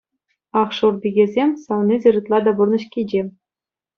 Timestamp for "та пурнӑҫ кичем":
2.47-3.27